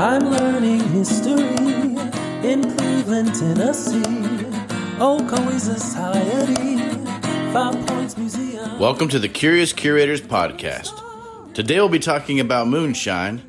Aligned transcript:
I'm 0.00 0.30
learning 0.30 0.80
history 0.90 1.42
in 2.48 2.62
Cleveland, 2.76 3.34
Tennessee. 3.34 4.00
Ocoee 4.98 5.58
Society, 5.58 6.76
Five 7.52 7.84
Points 7.86 8.16
Museum. 8.16 8.78
Welcome 8.78 9.08
to 9.08 9.18
the 9.18 9.28
Curious 9.28 9.72
Curators 9.72 10.20
Podcast. 10.20 11.02
Today 11.52 11.76
we'll 11.80 11.88
be 11.88 11.98
talking 11.98 12.38
about 12.40 12.68
moonshine 12.68 13.42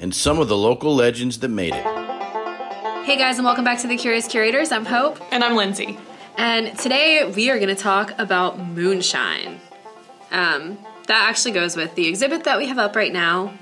and 0.00 0.12
some 0.14 0.38
of 0.40 0.48
the 0.48 0.56
local 0.56 0.94
legends 0.94 1.38
that 1.38 1.48
made 1.48 1.72
it. 1.74 1.84
Hey 3.04 3.16
guys, 3.16 3.38
and 3.38 3.44
welcome 3.44 3.64
back 3.64 3.78
to 3.80 3.86
the 3.86 3.96
Curious 3.96 4.26
Curators. 4.26 4.72
I'm 4.72 4.84
Hope, 4.84 5.20
And 5.32 5.44
I'm 5.44 5.54
Lindsay. 5.56 5.98
and 6.36 6.76
today 6.78 7.30
we 7.34 7.50
are 7.50 7.56
going 7.58 7.74
to 7.74 7.80
talk 7.80 8.12
about 8.18 8.58
moonshine. 8.58 9.60
Um, 10.32 10.78
that 11.06 11.28
actually 11.28 11.52
goes 11.52 11.76
with 11.76 11.94
the 11.94 12.08
exhibit 12.08 12.44
that 12.44 12.58
we 12.58 12.66
have 12.66 12.78
up 12.78 12.96
right 12.96 13.12
now. 13.12 13.52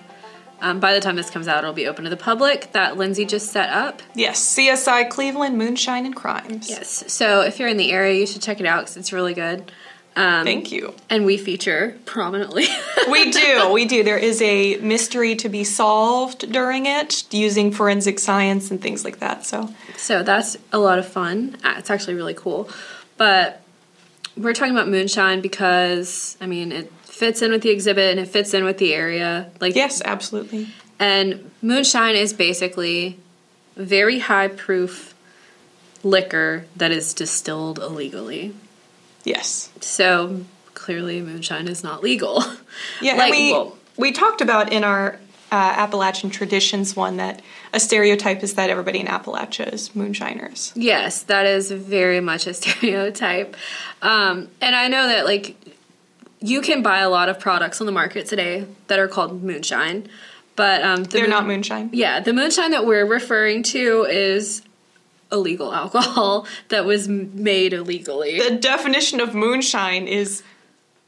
Um, 0.60 0.80
by 0.80 0.92
the 0.94 1.00
time 1.00 1.16
this 1.16 1.30
comes 1.30 1.48
out, 1.48 1.58
it'll 1.64 1.72
be 1.72 1.86
open 1.86 2.04
to 2.04 2.10
the 2.10 2.16
public 2.16 2.72
that 2.72 2.96
Lindsay 2.96 3.24
just 3.24 3.50
set 3.50 3.70
up. 3.70 4.02
Yes, 4.14 4.40
CSI 4.56 5.08
Cleveland 5.08 5.56
Moonshine 5.58 6.04
and 6.06 6.14
Crimes. 6.14 6.68
Yes, 6.68 7.10
so 7.12 7.40
if 7.42 7.58
you're 7.58 7.68
in 7.68 7.76
the 7.78 7.90
area, 7.92 8.18
you 8.20 8.26
should 8.26 8.42
check 8.42 8.60
it 8.60 8.66
out 8.66 8.80
because 8.82 8.96
it's 8.96 9.12
really 9.12 9.34
good. 9.34 9.70
Um, 10.16 10.44
Thank 10.44 10.72
you. 10.72 10.92
and 11.08 11.24
we 11.24 11.36
feature 11.36 11.96
prominently. 12.04 12.66
We 13.10 13.30
do, 13.30 13.70
we 13.72 13.84
do. 13.84 14.02
There 14.02 14.18
is 14.18 14.42
a 14.42 14.76
mystery 14.78 15.36
to 15.36 15.48
be 15.48 15.62
solved 15.64 16.50
during 16.52 16.86
it 16.86 17.32
using 17.32 17.70
forensic 17.70 18.18
science 18.18 18.70
and 18.72 18.82
things 18.82 19.04
like 19.04 19.20
that. 19.20 19.46
So, 19.46 19.72
So 19.96 20.22
that's 20.24 20.56
a 20.72 20.78
lot 20.78 20.98
of 20.98 21.06
fun. 21.06 21.56
Uh, 21.62 21.74
It's 21.78 21.90
actually 21.90 22.14
really 22.14 22.34
cool. 22.34 22.68
But 23.16 23.62
we're 24.36 24.52
talking 24.52 24.72
about 24.74 24.88
moonshine 24.88 25.40
because 25.40 26.36
I 26.40 26.46
mean 26.46 26.72
it 26.72 26.92
fits 27.20 27.42
in 27.42 27.52
with 27.52 27.60
the 27.62 27.68
exhibit 27.70 28.10
and 28.10 28.18
it 28.18 28.26
fits 28.26 28.54
in 28.54 28.64
with 28.64 28.78
the 28.78 28.94
area. 28.94 29.50
Like 29.60 29.76
yes, 29.76 30.00
absolutely. 30.04 30.68
and 30.98 31.50
moonshine 31.60 32.16
is 32.16 32.32
basically 32.32 33.18
very 33.76 34.18
high 34.20 34.48
proof 34.48 35.14
liquor 36.02 36.64
that 36.76 36.90
is 36.90 37.12
distilled 37.12 37.78
illegally. 37.78 38.54
Yes. 39.22 39.68
So 39.80 40.46
clearly 40.72 41.20
moonshine 41.20 41.68
is 41.68 41.84
not 41.84 42.02
legal. 42.02 42.42
Yeah, 43.02 43.14
Like, 43.16 43.32
we, 43.32 43.52
well- 43.52 43.76
we 43.98 44.12
talked 44.12 44.40
about 44.40 44.72
in 44.72 44.82
our 44.84 45.18
uh, 45.52 45.74
Appalachian 45.84 46.30
traditions 46.30 46.96
one 46.96 47.16
that 47.18 47.42
a 47.74 47.80
stereotype 47.80 48.42
is 48.42 48.54
that 48.54 48.70
everybody 48.70 49.00
in 49.00 49.06
Appalachia 49.06 49.70
is 49.72 49.94
moonshiners. 49.94 50.72
Yes, 50.74 51.22
that 51.24 51.44
is 51.44 51.70
very 51.70 52.20
much 52.20 52.46
a 52.46 52.54
stereotype. 52.60 53.56
Um, 54.00 54.48
and 54.62 54.74
I 54.74 54.88
know 54.88 55.06
that, 55.08 55.24
like, 55.26 55.56
you 56.40 56.60
can 56.60 56.82
buy 56.82 57.00
a 57.00 57.10
lot 57.10 57.28
of 57.28 57.38
products 57.38 57.80
on 57.80 57.86
the 57.86 57.92
market 57.92 58.26
today 58.26 58.66
that 58.86 58.98
are 58.98 59.08
called 59.08 59.42
moonshine, 59.42 60.08
but 60.56 60.82
um, 60.82 61.04
the 61.04 61.10
They're 61.10 61.20
moon- 61.22 61.30
not 61.30 61.46
moonshine. 61.46 61.90
Yeah, 61.92 62.20
the 62.20 62.32
moonshine 62.32 62.70
that 62.72 62.86
we're 62.86 63.04
referring 63.06 63.62
to 63.64 64.04
is 64.08 64.62
illegal 65.32 65.72
alcohol 65.82 66.46
that 66.68 66.84
was 66.84 67.08
made 67.08 67.72
illegally. 67.72 68.38
The 68.40 68.56
definition 68.56 69.20
of 69.20 69.34
moonshine 69.34 70.06
is 70.08 70.42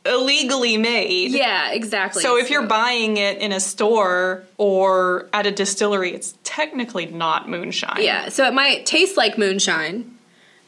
illegally 0.05 0.77
made. 0.77 1.31
yeah, 1.31 1.71
exactly. 1.73 2.23
So 2.23 2.37
if 2.37 2.51
you're 2.51 2.67
buying 2.67 3.17
it 3.19 3.39
in 3.39 3.53
a 3.53 3.61
store 3.61 4.43
or 4.59 5.29
at 5.33 5.47
a 5.47 5.51
distillery, 5.53 6.13
it's 6.13 6.35
technically 6.43 7.07
not 7.07 7.49
moonshine. 7.49 8.03
yeah, 8.03 8.29
so 8.29 8.45
it 8.47 8.53
might 8.53 8.85
taste 8.85 9.17
like 9.17 9.39
moonshine. 9.39 10.19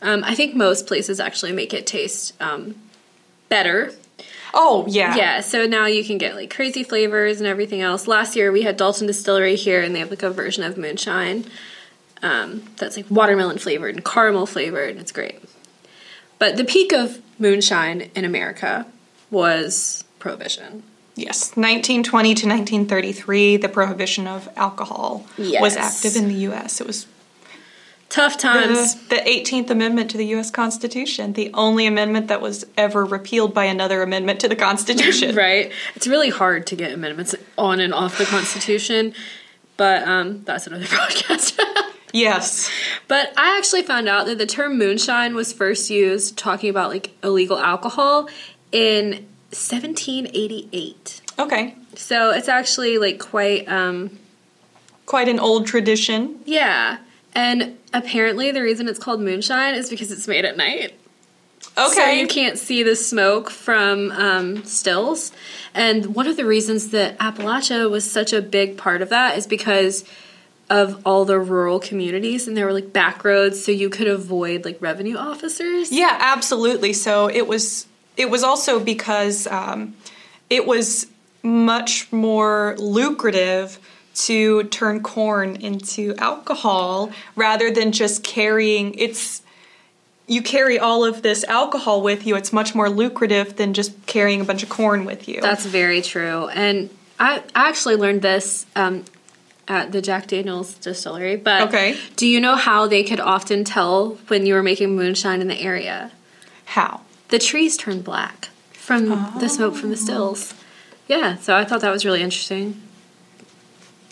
Um, 0.03 0.23
I 0.25 0.35
think 0.35 0.55
most 0.55 0.87
places 0.87 1.19
actually 1.19 1.53
make 1.53 1.73
it 1.75 1.87
taste 1.87 2.35
um, 2.41 2.75
better 3.49 3.93
Oh 4.53 4.85
yeah. 4.89 5.17
Yeah, 5.17 5.41
so 5.41 5.67
now 5.67 5.87
you 5.87 6.05
can 6.05 6.19
get 6.19 6.37
like 6.37 6.55
crazy 6.55 6.85
flavors 6.85 7.41
and 7.41 7.47
everything 7.47 7.81
else. 7.81 8.07
Last 8.07 8.37
year 8.37 8.53
we 8.53 8.63
had 8.63 8.77
Dalton 8.77 9.07
Distillery 9.07 9.57
here, 9.57 9.83
and 9.83 9.95
they 9.95 9.99
have 9.99 10.11
like 10.11 10.23
a 10.23 10.31
version 10.31 10.63
of 10.63 10.79
moonshine 10.79 11.45
um, 12.23 12.63
that's 12.77 12.97
like 12.97 13.11
watermelon 13.11 13.59
flavored 13.59 13.95
and 13.95 14.05
caramel 14.05 14.47
flavored, 14.47 14.91
and 14.91 15.01
it's 15.01 15.13
great. 15.13 15.41
But 16.39 16.57
the 16.57 16.65
peak 16.65 16.93
of 16.93 17.21
moonshine 17.39 18.11
in 18.15 18.25
America 18.25 18.87
was 19.31 20.05
prohibition. 20.19 20.83
Yes. 21.17 21.51
1920 21.57 22.35
to 22.35 22.47
1933, 22.49 23.57
the 23.59 23.69
prohibition 23.69 24.27
of 24.27 24.49
alcohol 24.57 25.27
was 25.39 25.77
active 25.77 26.17
in 26.17 26.29
the 26.29 26.35
U.S. 26.35 26.81
It 26.81 26.87
was 26.87 27.07
Tough 28.09 28.39
times. 28.39 28.95
the, 29.09 29.17
the 29.17 29.23
18th 29.23 29.71
Amendment 29.71 30.11
to 30.13 30.17
the 30.19 30.27
U.S. 30.27 30.51
Constitution, 30.51 31.33
the 31.33 31.51
only 31.55 31.87
amendment 31.87 32.29
that 32.29 32.41
was 32.41 32.65
ever 32.77 33.05
repealed 33.05 33.53
by 33.55 33.65
another 33.65 34.03
amendment 34.03 34.39
to 34.41 34.49
the 34.49 34.55
Constitution. 34.57 35.35
right? 35.37 35.73
It's 35.97 36.07
really 36.07 36.31
hard 36.31 36.67
to 36.69 36.77
get 36.77 36.93
amendments 36.93 37.35
on 37.59 37.81
and 37.81 37.93
off 37.93 38.17
the 38.19 38.25
Constitution, 38.25 39.15
but 39.77 40.07
um, 40.07 40.45
that's 40.45 40.67
another 40.69 40.85
podcast. 40.87 41.59
Yes. 42.13 42.71
But 43.09 43.33
I 43.37 43.59
actually 43.59 43.83
found 43.83 44.07
out 44.09 44.27
that 44.27 44.39
the 44.39 44.47
term 44.47 44.79
moonshine 44.79 45.35
was 45.35 45.53
first 45.53 45.91
used 45.91 46.39
talking 46.39 46.71
about 46.71 46.91
like 46.91 47.11
illegal 47.25 47.59
alcohol 47.59 48.29
in 48.71 49.27
1788. 49.51 51.21
Okay. 51.41 51.75
So 51.97 52.31
it's 52.31 52.49
actually 52.49 52.99
like 52.99 53.19
quite 53.19 53.69
um 53.69 54.19
Quite 55.07 55.29
an 55.29 55.39
old 55.41 55.67
tradition. 55.67 56.39
yeah. 56.45 56.99
And 57.35 57.79
apparently 57.93 58.51
the 58.53 58.63
reason 58.63 58.89
it's 58.89 58.99
called 58.99 59.21
moonshine 59.21 59.75
is 59.75 59.91
because 59.91 60.11
it's 60.13 60.29
made 60.29 60.45
at 60.45 60.57
night. 60.57 60.95
So 61.77 61.91
Okay. 61.91 62.21
you 62.21 62.29
can't 62.29 62.59
see 62.59 62.83
the 62.83 62.95
smoke 62.95 63.51
from 63.51 64.13
um, 64.13 64.65
stills. 64.65 65.33
And 65.75 66.15
one 66.15 66.27
of 66.29 66.37
the 66.37 66.45
reasons 66.45 66.91
that 66.91 67.19
Appalachia 67.19 67.91
was 67.91 68.09
such 68.09 68.33
a 68.33 68.41
big 68.41 68.77
part 68.77 69.03
of 69.03 69.09
that 69.09 69.37
is 69.37 69.47
because 69.47 70.05
of 70.71 71.03
all 71.05 71.25
the 71.25 71.39
rural 71.39 71.79
communities 71.81 72.47
and 72.49 72.57
there 72.57 72.65
were 72.65 72.73
like 72.73 72.93
back 72.93 73.23
roads 73.25 73.63
so 73.63 73.71
you 73.73 73.91
could 73.91 74.07
avoid 74.07 74.65
like 74.65 74.81
revenue 74.81 75.17
officers. 75.17 75.91
Yeah, 75.93 76.17
absolutely. 76.21 76.93
So 76.93 77.29
it 77.29 77.47
was 77.47 77.87
it 78.17 78.31
was 78.31 78.45
also 78.45 78.79
because 78.79 79.47
um, 79.49 79.95
it 80.49 80.67
was 80.67 81.07
much 81.43 82.11
more 82.13 82.77
lucrative 82.79 83.79
to 84.15 84.65
turn 84.65 85.03
corn 85.03 85.57
into 85.57 86.15
alcohol 86.19 87.11
rather 87.37 87.71
than 87.71 87.93
just 87.93 88.23
carrying 88.25 88.95
it's 88.95 89.43
you 90.27 90.41
carry 90.41 90.79
all 90.79 91.05
of 91.05 91.23
this 91.23 91.45
alcohol 91.45 92.01
with 92.03 92.27
you 92.27 92.35
it's 92.37 92.53
much 92.53 92.75
more 92.75 92.89
lucrative 92.89 93.57
than 93.57 93.75
just 93.75 93.93
carrying 94.07 94.41
a 94.41 94.45
bunch 94.45 94.63
of 94.63 94.69
corn 94.69 95.05
with 95.05 95.29
you 95.29 95.41
That's 95.41 95.67
very 95.67 96.01
true. 96.01 96.49
And 96.49 96.91
I, 97.19 97.43
I 97.55 97.69
actually 97.69 97.97
learned 97.97 98.23
this 98.23 98.67
um, 98.75 99.05
at 99.69 99.93
the 99.93 100.03
Jack 100.03 100.27
Daniels 100.27 100.75
distillery. 100.75 101.37
But 101.37 101.69
Okay. 101.69 101.97
do 102.17 102.27
you 102.27 102.41
know 102.41 102.57
how 102.57 102.87
they 102.87 103.05
could 103.05 103.21
often 103.21 103.65
tell 103.65 104.19
when 104.29 104.47
you 104.47 104.55
were 104.55 104.63
making 104.63 104.97
moonshine 104.97 105.41
in 105.41 105.49
the 105.49 105.61
area? 105.61 106.11
how 106.67 107.03
The 107.29 107.39
trees 107.39 107.77
turn 107.77 108.01
black 108.03 108.49
from 108.73 109.07
the 109.39 109.49
smoke 109.49 109.75
from 109.77 109.91
the 109.91 109.97
stills. 109.97 110.55
Yeah, 111.07 111.37
so 111.37 111.55
I 111.57 111.65
thought 111.65 111.81
that 111.83 111.91
was 111.93 112.05
really 112.05 112.23
interesting. 112.23 112.81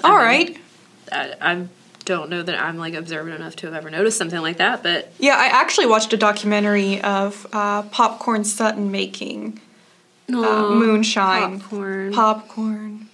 All 0.04 0.16
right 0.16 0.56
I, 1.10 1.34
I 1.40 1.66
don't 2.04 2.30
know 2.30 2.42
that 2.42 2.58
I'm 2.58 2.78
like 2.78 2.94
observant 2.94 3.36
enough 3.36 3.56
to 3.56 3.66
have 3.66 3.74
ever 3.74 3.90
noticed 3.90 4.18
something 4.18 4.40
like 4.40 4.56
that, 4.56 4.82
but 4.82 5.12
yeah 5.18 5.36
i 5.36 5.46
actually 5.46 5.86
watched 5.86 6.12
a 6.12 6.16
documentary 6.16 7.00
of 7.00 7.46
uh, 7.52 7.82
popcorn 7.82 8.44
sutton 8.44 8.90
making 8.90 9.60
uh, 10.28 10.70
moonshine 10.70 11.60
popcorn, 11.60 12.12
popcorn 12.12 13.08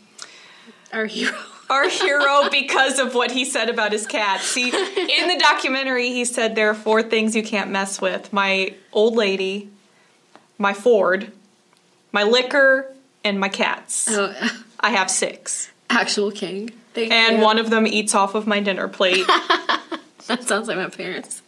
our 0.93 1.06
hero. 1.06 1.37
our 1.71 1.88
hero 1.88 2.48
because 2.50 2.98
of 2.98 3.15
what 3.15 3.31
he 3.31 3.44
said 3.44 3.69
about 3.69 3.93
his 3.93 4.06
cat. 4.06 4.41
See, 4.41 4.69
in 4.69 5.28
the 5.28 5.37
documentary, 5.38 6.09
he 6.09 6.25
said 6.25 6.54
there 6.54 6.71
are 6.71 6.75
four 6.75 7.03
things 7.03 7.37
you 7.37 7.43
can't 7.43 7.71
mess 7.71 8.00
with 8.00 8.32
my 8.32 8.75
old 8.93 9.15
lady, 9.15 9.71
my 10.56 10.72
Ford, 10.72 11.31
my 12.12 12.22
liquor, 12.22 12.94
and 13.25 13.38
my 13.38 13.48
cats. 13.48 14.09
Oh, 14.10 14.34
I 14.81 14.91
have 14.91 15.10
six. 15.10 15.71
actual 15.91 16.31
king. 16.31 16.71
Thank 16.98 17.12
And 17.12 17.38
you. 17.38 17.42
one 17.44 17.59
of 17.59 17.70
them 17.70 17.86
eats 17.86 18.14
off 18.14 18.34
of 18.34 18.47
my 18.47 18.60
dinner 18.60 18.89
plate, 18.89 19.27
that 20.27 20.45
sounds 20.45 20.68
like 20.68 20.77
my 20.77 20.89
parents. 20.89 21.42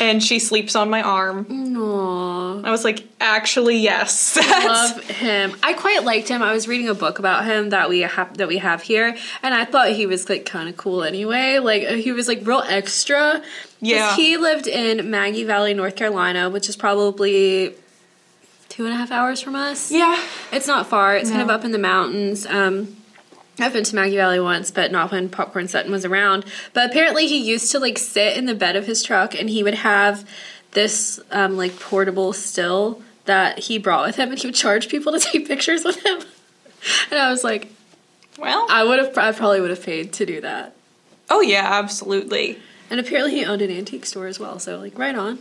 and 0.00 0.22
she 0.22 0.38
sleeps 0.38 0.76
on 0.76 0.90
my 0.90 1.00
arm. 1.00 1.44
Aww. 1.46 2.64
I 2.66 2.70
was 2.70 2.84
like, 2.84 3.02
actually, 3.20 3.78
yes. 3.78 4.36
Love 4.64 5.02
him. 5.08 5.56
I 5.62 5.72
quite 5.72 6.04
liked 6.04 6.28
him. 6.28 6.42
I 6.42 6.52
was 6.52 6.68
reading 6.68 6.88
a 6.88 6.94
book 6.94 7.18
about 7.18 7.44
him 7.46 7.70
that 7.70 7.88
we 7.88 8.00
have 8.00 8.36
that 8.36 8.46
we 8.48 8.58
have 8.58 8.82
here, 8.82 9.16
and 9.42 9.54
I 9.54 9.64
thought 9.64 9.88
he 9.92 10.06
was 10.06 10.28
like 10.28 10.44
kind 10.44 10.68
of 10.68 10.76
cool 10.76 11.02
anyway. 11.02 11.58
Like 11.60 11.82
he 11.88 12.12
was 12.12 12.28
like 12.28 12.40
real 12.46 12.62
extra. 12.66 13.42
Yeah. 13.80 14.14
he 14.16 14.36
lived 14.36 14.66
in 14.66 15.10
Maggie 15.10 15.44
Valley, 15.44 15.72
North 15.74 15.96
Carolina, 15.96 16.50
which 16.50 16.68
is 16.68 16.76
probably 16.76 17.74
two 18.68 18.84
and 18.86 18.92
a 18.94 18.96
half 18.96 19.10
hours 19.10 19.40
from 19.40 19.54
us. 19.54 19.90
yeah. 19.92 20.20
It's 20.52 20.66
not 20.66 20.88
far. 20.88 21.16
It's 21.16 21.30
kind 21.30 21.42
of 21.42 21.48
up 21.50 21.64
in 21.64 21.70
the 21.72 21.78
mountains. 21.78 22.44
Um, 22.46 22.96
I've 23.58 23.72
been 23.72 23.84
to 23.84 23.94
Maggie 23.94 24.16
Valley 24.16 24.40
once, 24.40 24.70
but 24.70 24.90
not 24.90 25.12
when 25.12 25.28
Popcorn 25.28 25.68
Sutton 25.68 25.92
was 25.92 26.04
around. 26.04 26.44
But 26.72 26.90
apparently, 26.90 27.26
he 27.26 27.38
used 27.38 27.70
to 27.72 27.78
like 27.78 27.98
sit 27.98 28.36
in 28.36 28.46
the 28.46 28.54
bed 28.54 28.76
of 28.76 28.86
his 28.86 29.02
truck, 29.02 29.34
and 29.34 29.48
he 29.48 29.62
would 29.62 29.74
have 29.74 30.28
this 30.72 31.20
um, 31.30 31.56
like 31.56 31.78
portable 31.78 32.32
still 32.32 33.00
that 33.26 33.60
he 33.60 33.78
brought 33.78 34.06
with 34.06 34.16
him, 34.16 34.30
and 34.30 34.38
he 34.38 34.46
would 34.46 34.54
charge 34.54 34.88
people 34.88 35.12
to 35.12 35.18
take 35.32 35.46
pictures 35.46 35.84
with 35.84 36.04
him. 36.04 36.20
And 37.10 37.18
I 37.18 37.30
was 37.30 37.44
like, 37.44 37.72
Well, 38.38 38.66
I 38.68 38.84
would 38.84 38.98
have, 38.98 39.16
I 39.16 39.32
probably 39.32 39.60
would 39.60 39.70
have 39.70 39.82
paid 39.82 40.12
to 40.14 40.26
do 40.26 40.40
that. 40.40 40.74
Oh 41.30 41.40
yeah, 41.40 41.66
absolutely. 41.72 42.58
And 42.90 43.00
apparently 43.00 43.32
he 43.32 43.44
owned 43.44 43.62
an 43.62 43.70
antique 43.70 44.04
store 44.04 44.26
as 44.26 44.38
well, 44.38 44.58
so 44.58 44.78
like 44.78 44.98
right 44.98 45.14
on. 45.14 45.38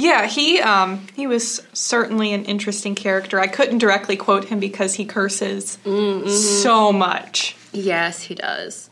Yeah, 0.00 0.26
he 0.26 0.60
um 0.60 1.06
he 1.14 1.26
was 1.26 1.62
certainly 1.74 2.32
an 2.32 2.44
interesting 2.46 2.94
character. 2.94 3.38
I 3.38 3.46
couldn't 3.46 3.78
directly 3.78 4.16
quote 4.16 4.46
him 4.46 4.58
because 4.60 4.94
he 4.94 5.04
curses 5.04 5.78
so 5.84 6.92
much. 6.92 7.54
Yes, 7.72 8.22
he 8.22 8.34
does. 8.34 8.88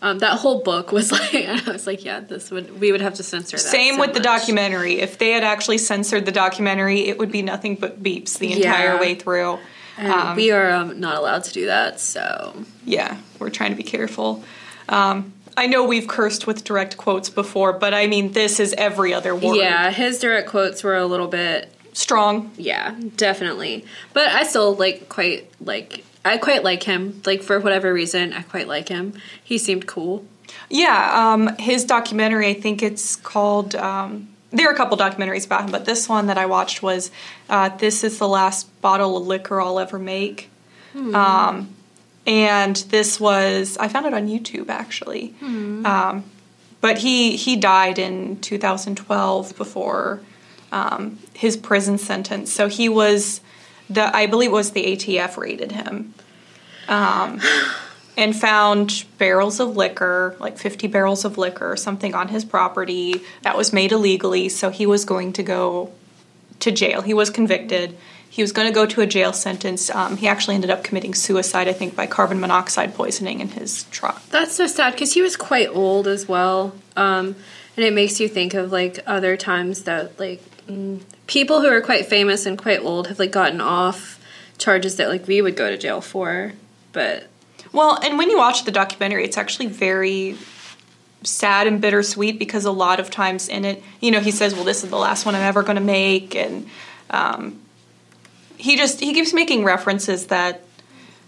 Um, 0.00 0.18
that 0.20 0.38
whole 0.38 0.62
book 0.62 0.90
was 0.92 1.10
like 1.18 1.34
I 1.34 1.62
was 1.70 1.86
like, 1.86 2.04
yeah, 2.04 2.20
this 2.20 2.50
would 2.50 2.80
we 2.80 2.90
would 2.92 3.00
have 3.00 3.14
to 3.14 3.22
censor 3.22 3.56
that. 3.56 3.62
Same 3.62 3.94
so 3.94 4.00
with 4.00 4.14
the 4.14 4.20
documentary. 4.20 5.00
If 5.00 5.18
they 5.18 5.30
had 5.30 5.44
actually 5.44 5.78
censored 5.78 6.26
the 6.26 6.32
documentary, 6.32 7.06
it 7.06 7.18
would 7.18 7.30
be 7.32 7.42
nothing 7.42 7.76
but 7.76 8.02
beeps 8.02 8.38
the 8.38 8.52
entire 8.52 8.94
Yeah. 8.94 9.00
way 9.00 9.14
through. 9.14 9.58
And 9.96 10.36
we 10.36 10.52
are 10.52 10.70
um, 10.70 11.00
not 11.00 11.16
allowed 11.16 11.42
to 11.44 11.52
do 11.52 11.66
that, 11.66 11.98
so 12.00 12.54
Yeah, 12.84 13.16
we're 13.38 13.50
trying 13.50 13.70
to 13.70 13.76
be 13.76 13.82
careful. 13.82 14.44
Um, 14.88 15.32
I 15.58 15.66
know 15.66 15.84
we've 15.84 16.06
cursed 16.08 16.46
with 16.46 16.64
direct 16.64 16.96
quotes 16.96 17.28
before, 17.28 17.72
but 17.72 17.92
I 17.92 18.06
mean 18.06 18.32
this 18.32 18.60
is 18.60 18.74
every 18.78 19.12
other 19.12 19.34
word. 19.34 19.56
yeah, 19.56 19.90
his 19.90 20.18
direct 20.20 20.48
quotes 20.48 20.82
were 20.84 20.96
a 20.96 21.06
little 21.06 21.28
bit 21.28 21.72
strong. 21.92 22.52
yeah, 22.56 22.94
definitely. 23.16 23.84
But 24.12 24.28
I 24.28 24.44
still 24.44 24.74
like 24.74 25.08
quite 25.08 25.50
like 25.60 26.04
I 26.24 26.36
quite 26.38 26.62
like 26.62 26.82
him. 26.84 27.20
Like 27.26 27.42
for 27.42 27.58
whatever 27.60 27.92
reason, 27.92 28.32
I 28.32 28.42
quite 28.42 28.68
like 28.68 28.88
him. 28.88 29.14
He 29.42 29.58
seemed 29.58 29.86
cool. 29.86 30.24
Yeah, 30.70 31.32
um, 31.32 31.56
his 31.58 31.84
documentary, 31.84 32.48
I 32.48 32.54
think 32.54 32.82
it's 32.82 33.16
called. 33.16 33.74
Um, 33.74 34.28
there 34.50 34.68
are 34.68 34.72
a 34.72 34.76
couple 34.76 34.96
documentaries 34.96 35.44
about 35.44 35.64
him, 35.64 35.70
but 35.70 35.84
this 35.84 36.08
one 36.08 36.26
that 36.28 36.38
I 36.38 36.46
watched 36.46 36.82
was 36.82 37.10
uh, 37.48 37.68
"This 37.76 38.04
is 38.04 38.18
the 38.18 38.28
last 38.28 38.80
bottle 38.80 39.16
of 39.16 39.26
liquor 39.26 39.60
I'll 39.60 39.78
ever 39.78 39.98
make," 39.98 40.50
um, 40.94 41.74
and 42.28 42.76
this 42.90 43.18
was 43.18 43.76
I 43.78 43.88
found 43.88 44.06
it 44.06 44.14
on 44.14 44.28
YouTube 44.28 44.68
actually. 44.68 45.34
Um, 45.86 46.24
but 46.80 46.98
he 46.98 47.36
he 47.36 47.56
died 47.56 47.98
in 47.98 48.38
2012 48.40 49.56
before 49.56 50.20
um, 50.70 51.18
his 51.32 51.56
prison 51.56 51.96
sentence, 51.98 52.52
so 52.52 52.68
he 52.68 52.88
was 52.88 53.40
the 53.88 54.14
I 54.14 54.26
believe 54.26 54.50
it 54.50 54.54
was 54.54 54.72
the 54.72 54.84
ATF 54.84 55.38
raided 55.38 55.72
him 55.72 56.14
and 58.16 58.36
found 58.36 59.06
barrels 59.16 59.58
of 59.58 59.76
liquor, 59.76 60.36
like 60.38 60.58
50 60.58 60.86
barrels 60.88 61.24
of 61.24 61.38
liquor 61.38 61.76
something 61.76 62.14
on 62.14 62.28
his 62.28 62.44
property 62.44 63.22
that 63.42 63.56
was 63.56 63.72
made 63.72 63.90
illegally. 63.90 64.50
So 64.50 64.68
he 64.70 64.86
was 64.86 65.06
going 65.06 65.32
to 65.32 65.42
go 65.42 65.92
to 66.60 66.70
jail. 66.70 67.00
He 67.00 67.14
was 67.14 67.30
convicted. 67.30 67.96
He 68.30 68.42
was 68.42 68.52
going 68.52 68.68
to 68.68 68.74
go 68.74 68.86
to 68.86 69.00
a 69.00 69.06
jail 69.06 69.32
sentence. 69.32 69.90
Um, 69.90 70.16
he 70.16 70.28
actually 70.28 70.54
ended 70.54 70.70
up 70.70 70.84
committing 70.84 71.14
suicide, 71.14 71.66
I 71.66 71.72
think, 71.72 71.96
by 71.96 72.06
carbon 72.06 72.40
monoxide 72.40 72.94
poisoning 72.94 73.40
in 73.40 73.48
his 73.48 73.84
truck. 73.84 74.24
That's 74.28 74.54
so 74.54 74.66
sad 74.66 74.92
because 74.92 75.14
he 75.14 75.22
was 75.22 75.36
quite 75.36 75.68
old 75.68 76.06
as 76.06 76.28
well. 76.28 76.74
Um, 76.96 77.34
and 77.76 77.84
it 77.84 77.92
makes 77.92 78.20
you 78.20 78.28
think 78.28 78.54
of 78.54 78.72
like 78.72 79.00
other 79.06 79.36
times 79.36 79.84
that 79.84 80.18
like 80.18 80.42
mm, 80.66 81.00
people 81.26 81.60
who 81.62 81.68
are 81.68 81.80
quite 81.80 82.06
famous 82.06 82.44
and 82.44 82.58
quite 82.58 82.80
old 82.80 83.08
have 83.08 83.18
like 83.18 83.32
gotten 83.32 83.60
off 83.60 84.20
charges 84.58 84.96
that 84.96 85.08
like 85.08 85.26
we 85.26 85.40
would 85.40 85.56
go 85.56 85.70
to 85.70 85.78
jail 85.78 86.00
for. 86.00 86.52
But 86.92 87.28
Well, 87.72 87.98
and 88.02 88.18
when 88.18 88.30
you 88.30 88.36
watch 88.36 88.64
the 88.64 88.72
documentary, 88.72 89.24
it's 89.24 89.38
actually 89.38 89.66
very 89.66 90.36
sad 91.22 91.66
and 91.66 91.80
bittersweet 91.80 92.38
because 92.38 92.64
a 92.64 92.72
lot 92.72 93.00
of 93.00 93.10
times 93.10 93.48
in 93.48 93.64
it, 93.64 93.82
you 94.00 94.10
know, 94.10 94.20
he 94.20 94.30
says, 94.30 94.54
"Well, 94.54 94.64
this 94.64 94.84
is 94.84 94.90
the 94.90 94.96
last 94.96 95.26
one 95.26 95.34
I'm 95.34 95.42
ever 95.42 95.62
going 95.62 95.76
to 95.76 95.82
make," 95.82 96.34
and 96.34 96.68
um, 97.10 97.60
he 98.58 98.76
just 98.76 99.00
he 99.00 99.14
keeps 99.14 99.32
making 99.32 99.64
references 99.64 100.26
that 100.26 100.62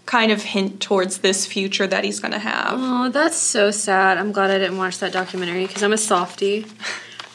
kind 0.05 0.31
of 0.31 0.43
hint 0.43 0.81
towards 0.81 1.19
this 1.19 1.45
future 1.45 1.87
that 1.87 2.03
he's 2.03 2.19
going 2.19 2.33
to 2.33 2.39
have. 2.39 2.73
oh, 2.73 3.09
that's 3.09 3.37
so 3.37 3.71
sad. 3.71 4.17
I'm 4.17 4.31
glad 4.31 4.51
I 4.51 4.57
didn't 4.57 4.77
watch 4.77 4.99
that 4.99 5.13
documentary 5.13 5.65
because 5.67 5.83
I'm 5.83 5.93
a 5.93 5.97
softie. 5.97 6.65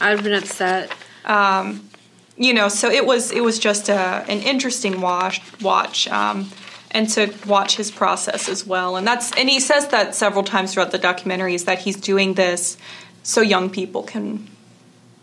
I'd 0.01 0.23
been 0.23 0.35
upset. 0.35 0.93
Um, 1.25 1.89
you 2.37 2.53
know 2.53 2.69
so 2.69 2.91
it 2.91 3.07
was 3.07 3.33
it 3.33 3.43
was 3.43 3.59
just 3.59 3.89
a, 3.89 4.25
an 4.29 4.41
interesting 4.41 5.01
watch 5.01 5.41
watch 5.61 6.09
um, 6.09 6.51
and 6.91 7.09
to 7.11 7.33
watch 7.47 7.77
his 7.77 7.91
process 7.91 8.49
as 8.49 8.67
well 8.67 8.97
and 8.97 9.07
that's 9.07 9.33
and 9.37 9.49
he 9.49 9.61
says 9.61 9.89
that 9.89 10.15
several 10.15 10.45
times 10.45 10.75
throughout 10.75 10.91
the 10.91 10.99
documentary 10.99 11.55
is 11.55 11.65
that 11.65 11.81
he's 11.81 11.97
doing 11.97 12.35
this 12.35 12.77
so 13.23 13.41
young 13.41 13.71
people 13.71 14.03
can 14.03 14.47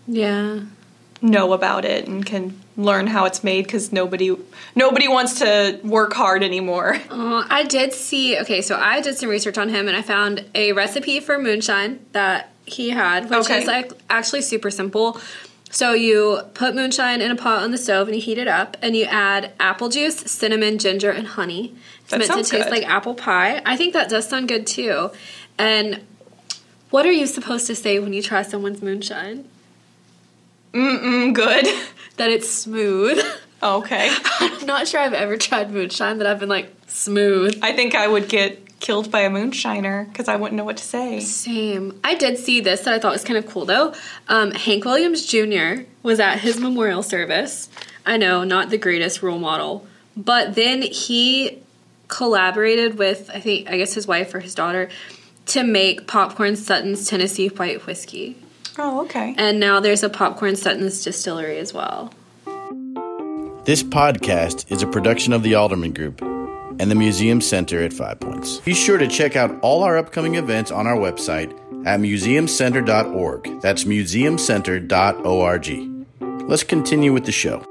Yeah. 0.08 0.62
Know 1.24 1.54
about 1.54 1.86
it 1.86 2.06
and 2.08 2.24
can 2.26 2.60
learn 2.76 3.08
how 3.08 3.24
it's 3.26 3.44
made 3.44 3.64
because 3.66 3.92
nobody 3.94 4.36
nobody 4.76 5.08
wants 5.08 5.40
to 5.40 5.80
work 5.84 6.14
hard 6.14 6.44
anymore 6.44 6.98
Uh, 7.10 7.46
I 7.50 7.64
did 7.64 7.94
see. 7.94 8.38
Okay, 8.40 8.62
so 8.62 8.76
I 8.76 9.00
did 9.02 9.18
some 9.18 9.30
research 9.30 9.58
on 9.58 9.70
him, 9.70 9.88
and 9.88 9.96
I 9.96 10.02
found 10.02 10.46
a 10.54 10.74
recipe 10.74 11.20
for 11.22 11.40
moonshine 11.40 12.00
that 12.12 12.52
he 12.66 12.90
had, 12.92 13.30
which 13.30 13.40
Okay. 13.46 13.62
is 13.62 13.68
like 13.68 13.92
actually 14.10 14.42
super 14.42 14.70
simple. 14.70 15.20
So 15.72 15.94
you 15.94 16.42
put 16.54 16.76
moonshine 16.76 17.20
in 17.22 17.32
a 17.32 17.36
pot 17.36 17.64
on 17.64 17.72
the 17.72 17.78
stove, 17.78 18.08
and 18.08 18.16
you 18.16 18.22
heat 18.22 18.38
it 18.38 18.48
up, 18.48 18.78
and 18.82 18.96
you 18.96 19.06
add 19.06 19.54
apple 19.60 19.90
juice, 19.90 20.18
cinnamon, 20.18 20.78
ginger, 20.78 21.10
and 21.10 21.26
honey. 21.28 21.74
It's 22.02 22.12
That 22.12 22.20
meant 22.20 22.32
to 22.32 22.38
taste 22.44 22.52
good. 22.52 22.72
like 22.72 22.84
apple 22.88 23.16
pie. 23.16 23.62
I 23.66 23.76
think 23.78 23.94
that 23.94 24.10
does 24.10 24.28
sound 24.30 24.48
good 24.50 24.68
too. 24.68 25.10
And 25.58 26.02
what 26.90 27.06
are 27.06 27.12
you 27.12 27.26
supposed 27.28 27.66
to 27.68 27.76
say 27.76 27.98
when 28.00 28.14
you 28.14 28.22
try 28.22 28.42
someone's 28.44 28.82
moonshine? 28.82 29.48
Mm, 30.74 31.00
mm, 31.02 31.34
good 31.34 31.66
That 32.18 32.30
it's 32.30 32.50
smooth. 32.50 33.20
okay 33.62 34.10
I'm 34.40 34.66
not 34.68 34.88
sure 34.88 35.00
I've 35.00 35.14
ever 35.14 35.38
tried 35.38 35.72
moonshine 35.72 36.18
that 36.20 36.28
I've 36.28 36.40
been 36.40 36.50
like 36.50 36.72
smooth. 36.88 37.58
i 37.64 37.72
think 37.74 37.96
i 37.96 38.08
would 38.08 38.30
get 38.30 38.60
killed 38.80 39.10
by 39.10 39.22
a 39.22 39.30
moonshiner 39.30 40.06
because 40.10 40.28
i 40.28 40.36
wouldn't 40.36 40.56
know 40.58 40.64
what 40.66 40.78
to 40.78 40.84
say 40.84 41.20
Same. 41.22 42.00
I 42.04 42.14
did 42.16 42.38
see 42.38 42.60
this 42.60 42.82
that 42.82 42.94
I 42.94 43.00
thought 43.00 43.14
was 43.14 43.24
kind 43.24 43.38
of 43.38 43.48
cool 43.48 43.66
though. 43.66 43.94
Um, 44.28 44.52
Hank 44.52 44.84
Williams 44.86 45.26
Jr. 45.26 45.84
was 46.04 46.20
at 46.20 46.40
his 46.40 46.60
memorial 46.60 47.02
service. 47.02 47.70
I 48.06 48.18
know, 48.18 48.44
not 48.44 48.70
the 48.70 48.78
greatest 48.78 49.24
role 49.24 49.40
model, 49.40 49.88
but 50.18 50.54
then 50.56 50.82
he 50.84 51.62
collaborated 52.10 52.98
with 53.00 53.30
I 53.34 53.40
think 53.40 53.70
I 53.70 53.78
guess 53.78 53.94
his 53.94 54.06
wife 54.06 54.34
or 54.36 54.40
his 54.42 54.54
daughter 54.54 54.90
to 55.48 55.64
make 55.64 56.06
Popcorn 56.06 56.56
Sutton's 56.56 57.08
Tennessee 57.08 57.48
White 57.48 57.86
Whiskey, 57.88 58.38
oh 58.78 59.06
okay 59.06 59.34
and 59.38 59.60
now 59.60 59.80
there's 59.80 60.04
a 60.04 60.10
Popcorn 60.10 60.56
Sutton's 60.56 61.04
distillery 61.04 61.58
as 61.58 61.74
well. 61.74 62.14
This 63.66 63.82
podcast 63.82 64.70
is 64.72 64.84
a 64.84 64.88
production 64.88 65.32
of 65.32 65.42
the 65.42 65.56
Alderman 65.56 65.94
Group 65.94 66.22
and 66.22 66.92
the 66.92 66.96
Museum 66.96 67.40
Center 67.40 67.82
at 67.82 67.94
Five 67.94 68.20
Points. 68.20 68.58
Be 68.58 68.74
sure 68.74 68.98
to 68.98 69.08
check 69.08 69.38
out 69.38 69.58
all 69.62 69.84
our 69.84 69.98
upcoming 69.98 70.36
events 70.36 70.70
on 70.70 70.86
our 70.86 70.98
website 70.98 71.54
at 71.86 72.00
museumcenter.org. 72.00 73.62
That's 73.62 73.86
museumcenter.org. 73.86 76.50
Let's 76.50 76.64
continue 76.64 77.14
with 77.14 77.26
the 77.26 77.32
show. 77.32 77.66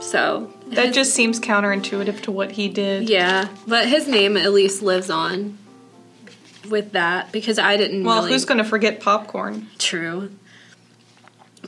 So 0.00 0.52
that 0.68 0.92
just 0.92 1.14
seems 1.14 1.38
counterintuitive 1.38 2.22
to 2.22 2.32
what 2.32 2.52
he 2.52 2.68
did 2.68 3.08
yeah, 3.08 3.48
but 3.66 3.88
his 3.88 4.08
name 4.08 4.36
at 4.36 4.52
least 4.52 4.82
lives 4.82 5.10
on 5.10 5.58
with 6.68 6.92
that 6.92 7.32
because 7.32 7.58
I 7.58 7.76
didn't. 7.76 8.04
well 8.04 8.20
really- 8.20 8.32
who's 8.32 8.44
going 8.44 8.58
to 8.58 8.64
forget 8.64 9.00
popcorn 9.00 9.68
True. 9.78 10.30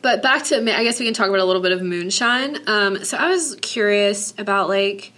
But 0.02 0.22
back 0.22 0.44
to, 0.44 0.56
I 0.56 0.84
guess 0.84 0.98
we 0.98 1.04
can 1.04 1.14
talk 1.14 1.28
about 1.28 1.40
a 1.40 1.44
little 1.44 1.60
bit 1.60 1.72
of 1.72 1.82
moonshine. 1.82 2.56
Um, 2.66 3.04
so 3.04 3.16
I 3.16 3.28
was 3.28 3.56
curious 3.60 4.32
about 4.38 4.68
like, 4.68 5.12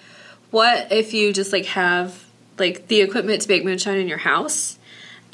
what 0.51 0.91
if 0.91 1.15
you 1.15 1.33
just 1.33 1.53
like 1.53 1.67
have 1.67 2.25
like 2.59 2.89
the 2.89 3.01
equipment 3.01 3.43
to 3.43 3.49
make 3.49 3.65
moonshine 3.65 3.99
in 3.99 4.09
your 4.09 4.19
house? 4.19 4.79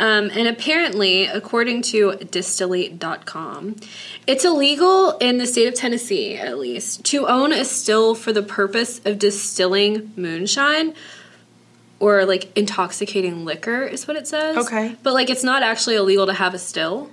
Um, 0.00 0.30
and 0.32 0.46
apparently, 0.46 1.26
according 1.26 1.82
to 1.82 2.14
distillate.com, 2.16 3.76
it's 4.28 4.44
illegal 4.44 5.16
in 5.18 5.38
the 5.38 5.46
state 5.46 5.66
of 5.66 5.74
Tennessee, 5.74 6.36
at 6.36 6.58
least, 6.58 7.04
to 7.06 7.26
own 7.26 7.52
a 7.52 7.64
still 7.64 8.14
for 8.14 8.32
the 8.32 8.42
purpose 8.42 9.00
of 9.04 9.18
distilling 9.18 10.12
moonshine 10.14 10.94
or 12.00 12.24
like 12.24 12.56
intoxicating 12.56 13.44
liquor, 13.44 13.82
is 13.82 14.06
what 14.06 14.16
it 14.16 14.26
says. 14.28 14.56
Okay. 14.56 14.96
But 15.02 15.14
like, 15.14 15.30
it's 15.30 15.44
not 15.44 15.62
actually 15.62 15.96
illegal 15.96 16.26
to 16.26 16.32
have 16.32 16.54
a 16.54 16.58
still. 16.58 17.10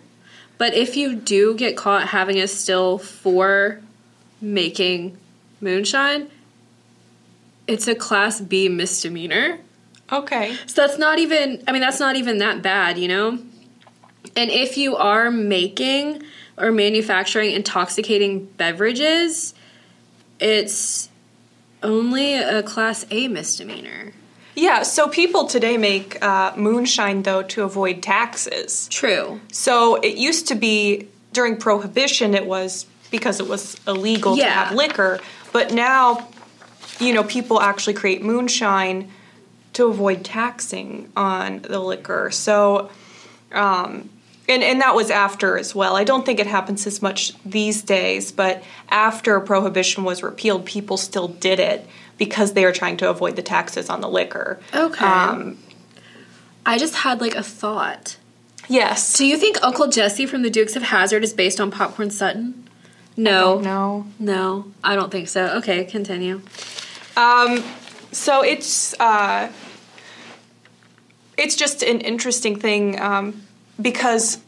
But 0.58 0.74
if 0.74 0.96
you 0.96 1.16
do 1.16 1.56
get 1.56 1.76
caught 1.76 2.10
having 2.10 2.40
a 2.40 2.48
still 2.48 2.98
for 2.98 3.82
making 4.42 5.18
moonshine, 5.60 6.30
it's 7.68 7.88
a 7.88 7.96
class 7.96 8.40
B 8.40 8.70
misdemeanor. 8.70 9.60
okay 10.12 10.56
So 10.68 10.86
that's 10.86 10.98
not 10.98 11.20
even, 11.20 11.64
I 11.68 11.72
mean, 11.72 11.82
that's 11.82 12.00
not 12.00 12.16
even 12.16 12.38
that 12.38 12.62
bad, 12.62 12.98
you 12.98 13.08
know? 13.08 13.40
And 14.36 14.52
if 14.52 14.78
you 14.78 14.96
are 14.96 15.32
making 15.32 16.24
or 16.58 16.72
manufacturing 16.72 17.52
intoxicating 17.52 18.46
beverages, 18.46 19.54
it's 20.40 21.10
only 21.84 22.36
a 22.36 22.64
class 22.64 23.06
A 23.12 23.28
misdemeanor. 23.28 24.14
Yeah, 24.56 24.84
so 24.84 25.08
people 25.08 25.48
today 25.48 25.78
make 25.78 26.24
uh, 26.24 26.54
moonshine 26.56 27.24
though 27.24 27.44
to 27.44 27.64
avoid 27.64 28.02
taxes. 28.02 28.88
True. 28.90 29.40
So 29.52 29.96
it 29.96 30.18
used 30.18 30.48
to 30.48 30.56
be 30.56 31.08
during 31.34 31.58
Prohibition, 31.58 32.34
it 32.34 32.46
was 32.46 32.86
because 33.12 33.40
it 33.40 33.48
was 33.48 33.78
illegal 33.86 34.36
to 34.38 34.44
have 34.46 34.76
liquor, 34.76 35.20
but 35.52 35.74
now, 35.74 36.28
you 37.00 37.14
know, 37.14 37.24
people 37.24 37.60
actually 37.60 37.94
create 37.94 38.24
moonshine 38.24 39.12
to 39.74 39.86
avoid 39.88 40.24
taxing 40.24 41.12
on 41.16 41.62
the 41.62 41.80
liquor. 41.80 42.32
So 42.32 42.90
Um, 43.52 44.10
and, 44.48 44.64
and 44.64 44.82
that 44.82 44.96
was 44.96 45.10
after 45.10 45.58
as 45.58 45.74
well. 45.74 45.96
I 45.96 46.04
don't 46.04 46.26
think 46.26 46.40
it 46.40 46.48
happens 46.48 46.86
as 46.86 47.02
much 47.02 47.34
these 47.44 47.82
days, 47.82 48.32
but 48.32 48.64
after 48.90 49.40
prohibition 49.40 50.04
was 50.04 50.22
repealed, 50.22 50.66
people 50.66 50.98
still 50.98 51.28
did 51.28 51.60
it 51.60 51.88
because 52.18 52.54
they 52.54 52.64
are 52.66 52.72
trying 52.72 52.98
to 52.98 53.10
avoid 53.10 53.36
the 53.36 53.42
taxes 53.42 53.90
on 53.90 54.02
the 54.02 54.10
liquor. 54.10 54.60
Okay. 54.74 55.06
Um, 55.06 55.58
I 56.66 56.78
just 56.78 56.96
had 56.96 57.22
like 57.22 57.36
a 57.36 57.44
thought. 57.44 58.18
yes. 58.68 59.18
Do 59.18 59.26
you 59.26 59.38
think 59.38 59.58
Uncle 59.62 59.88
Jesse 59.88 60.26
from 60.26 60.42
the 60.42 60.50
Dukes 60.50 60.76
of 60.76 60.84
Hazzard 60.84 61.24
is 61.24 61.34
based 61.34 61.60
on 61.62 61.72
Popcorn 61.72 62.10
Sutton? 62.10 62.68
No. 63.18 63.60
No. 63.60 64.08
No, 64.20 64.72
I 64.84 64.96
don't 64.96 65.12
think 65.12 65.28
so. 65.28 65.46
Okay, 65.58 65.86
continue. 65.86 66.42
Um, 67.16 67.64
so 68.12 68.44
it's 68.44 68.94
uh, 69.00 69.52
it's 71.38 71.56
just 71.56 71.84
an 71.84 72.02
interesting 72.02 72.58
thing 72.60 73.00
um, 73.00 73.44
because 73.82 74.40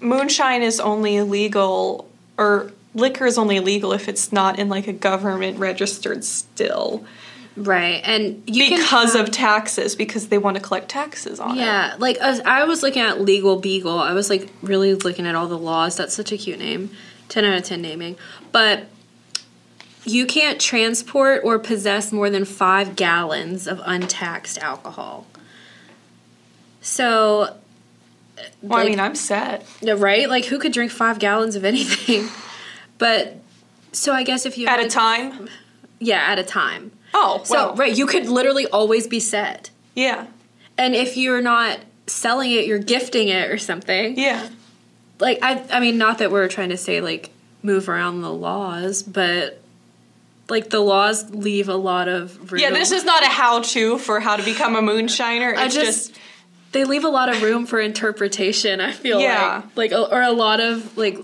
moonshine 0.00 0.62
is 0.62 0.80
only 0.80 1.16
illegal 1.16 2.08
or 2.38 2.72
liquor 2.94 3.26
is 3.26 3.36
only 3.38 3.60
legal 3.60 3.92
if 3.92 4.08
it's 4.08 4.32
not 4.32 4.58
in 4.58 4.68
like 4.68 4.86
a 4.86 4.92
government 4.92 5.58
registered 5.58 6.24
still 6.24 7.04
Right, 7.56 8.02
and 8.04 8.42
you 8.46 8.68
because 8.76 9.12
have- 9.12 9.28
of 9.28 9.30
taxes 9.32 9.94
because 9.94 10.26
they 10.26 10.38
want 10.38 10.56
to 10.56 10.62
collect 10.62 10.88
taxes 10.88 11.38
on 11.38 11.56
it. 11.56 11.60
Yeah, 11.60 11.94
like 11.98 12.18
I 12.18 12.64
was 12.64 12.82
looking 12.82 13.02
at 13.02 13.20
Legal 13.20 13.60
Beagle, 13.60 13.96
I 14.00 14.12
was 14.12 14.28
like 14.28 14.48
really 14.60 14.94
looking 14.94 15.24
at 15.24 15.36
all 15.36 15.46
the 15.46 15.56
laws. 15.58 15.96
That's 15.96 16.12
such 16.14 16.32
a 16.32 16.36
cute 16.36 16.58
name. 16.58 16.90
10 17.28 17.44
out 17.44 17.56
of 17.56 17.62
10 17.64 17.80
naming. 17.80 18.16
But 18.50 18.86
you 20.04 20.26
can't 20.26 20.60
transport 20.60 21.42
or 21.44 21.60
possess 21.60 22.10
more 22.12 22.28
than 22.28 22.44
5 22.44 22.96
gallons 22.96 23.68
of 23.68 23.80
untaxed 23.84 24.58
alcohol. 24.58 25.24
So 26.80 27.54
Well, 28.62 28.80
I 28.80 28.84
mean, 28.86 28.98
I'm 29.00 29.14
set. 29.14 29.64
right? 29.82 30.28
Like 30.28 30.46
who 30.46 30.58
could 30.58 30.72
drink 30.72 30.90
5 30.90 31.18
gallons 31.20 31.54
of 31.56 31.64
anything? 31.64 32.28
but 33.04 33.36
so 33.92 34.12
I 34.12 34.22
guess 34.24 34.46
if 34.46 34.56
you 34.58 34.66
At 34.66 34.80
a 34.80 34.88
time? 34.88 35.48
Yeah, 36.00 36.22
at 36.32 36.38
a 36.38 36.42
time. 36.44 36.90
Oh, 37.12 37.42
So, 37.44 37.74
right, 37.76 37.96
you 37.96 38.06
could 38.06 38.26
literally 38.38 38.66
always 38.78 39.06
be 39.06 39.20
set. 39.20 39.70
yeah, 39.94 40.26
And 40.76 40.94
if 40.94 41.16
you're 41.16 41.40
not 41.54 41.78
selling 42.06 42.50
it, 42.58 42.66
you're 42.66 42.84
gifting 42.94 43.28
it 43.28 43.50
or 43.50 43.58
something. 43.58 44.18
yeah. 44.18 44.48
Like 45.20 45.38
I 45.42 45.52
I 45.76 45.78
mean 45.84 45.96
not 45.96 46.18
that 46.18 46.30
we're 46.32 46.48
trying 46.48 46.70
to 46.70 46.76
say 46.76 47.00
like 47.00 47.30
move 47.62 47.88
around 47.88 48.20
the 48.22 48.32
laws, 48.32 49.02
but 49.04 49.60
like 50.48 50.68
the 50.70 50.80
laws 50.80 51.30
leave 51.30 51.68
a 51.68 51.76
lot 51.90 52.08
of 52.08 52.52
room. 52.52 52.60
Yeah, 52.60 52.70
this 52.80 52.90
is 52.90 53.04
not 53.04 53.22
a 53.22 53.28
how-to 53.40 53.98
for 53.98 54.18
how 54.20 54.34
to 54.36 54.44
become 54.44 54.74
a 54.76 54.82
moonshiner. 54.82 55.52
It's 55.52 55.60
I 55.60 55.68
just, 55.68 56.08
just, 56.10 56.20
they 56.72 56.84
leave 56.84 57.04
a 57.04 57.08
lot 57.18 57.28
of 57.32 57.40
room 57.42 57.64
for 57.64 57.78
interpretation, 57.80 58.80
I 58.80 58.90
feel 58.92 59.20
Yeah. 59.20 59.62
like. 59.76 59.92
Like 59.92 60.10
or 60.12 60.20
a 60.20 60.32
lot 60.32 60.58
of 60.60 60.98
like 60.98 61.16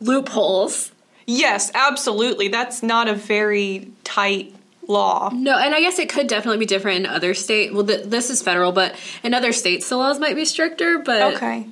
loopholes. 0.00 0.92
yes, 1.26 1.70
absolutely. 1.74 2.48
That's 2.48 2.82
not 2.82 3.08
a 3.08 3.14
very 3.14 3.90
tight 4.04 4.54
law. 4.86 5.30
No, 5.32 5.56
and 5.58 5.74
I 5.74 5.80
guess 5.80 5.98
it 5.98 6.08
could 6.10 6.26
definitely 6.26 6.58
be 6.58 6.66
different 6.66 6.98
in 7.00 7.06
other 7.06 7.32
states. 7.34 7.72
Well, 7.72 7.86
th- 7.86 8.04
this 8.04 8.28
is 8.30 8.42
federal, 8.42 8.72
but 8.72 8.94
in 9.22 9.32
other 9.32 9.52
states 9.52 9.88
the 9.88 9.96
laws 9.96 10.18
might 10.18 10.36
be 10.36 10.44
stricter. 10.44 10.98
But 10.98 11.34
Okay. 11.34 11.66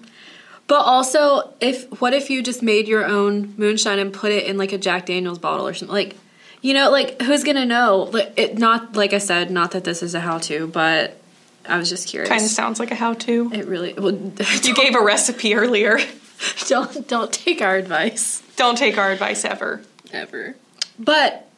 But 0.68 0.80
also, 0.80 1.52
if 1.60 2.00
what 2.00 2.14
if 2.14 2.30
you 2.30 2.42
just 2.42 2.62
made 2.62 2.88
your 2.88 3.04
own 3.04 3.52
moonshine 3.58 3.98
and 3.98 4.12
put 4.12 4.32
it 4.32 4.44
in 4.46 4.56
like 4.56 4.72
a 4.72 4.78
Jack 4.78 5.06
Daniel's 5.06 5.38
bottle 5.38 5.66
or 5.68 5.74
something? 5.74 5.92
Like, 5.92 6.16
you 6.62 6.72
know, 6.72 6.90
like 6.90 7.20
who's 7.20 7.44
gonna 7.44 7.66
know? 7.66 8.08
Like, 8.10 8.32
it 8.36 8.56
not 8.56 8.96
like 8.96 9.12
I 9.12 9.18
said, 9.18 9.50
not 9.50 9.72
that 9.72 9.84
this 9.84 10.02
is 10.02 10.14
a 10.14 10.20
how-to, 10.20 10.68
but 10.68 11.20
I 11.68 11.76
was 11.76 11.90
just 11.90 12.08
curious. 12.08 12.28
Kind 12.30 12.42
of 12.42 12.48
sounds 12.48 12.80
like 12.80 12.90
a 12.90 12.94
how-to. 12.94 13.50
It 13.52 13.66
really. 13.66 13.92
Well, 13.92 14.12
You 14.62 14.74
gave 14.74 14.94
a 14.94 15.02
recipe 15.02 15.54
earlier. 15.54 15.98
don't 16.68 17.06
don't 17.08 17.32
take 17.32 17.60
our 17.62 17.76
advice 17.76 18.42
Don't 18.56 18.76
take 18.78 18.98
our 18.98 19.10
advice 19.10 19.44
ever. 19.44 19.82
ever. 20.12 20.56
But 20.98 21.48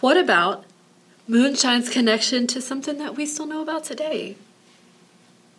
what 0.00 0.16
about 0.16 0.64
moonshine's 1.28 1.88
connection 1.88 2.46
to 2.48 2.60
something 2.60 2.98
that 2.98 3.16
we 3.16 3.26
still 3.26 3.46
know 3.46 3.62
about 3.62 3.84
today? 3.84 4.36